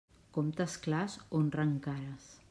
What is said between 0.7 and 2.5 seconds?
clars, honren cares.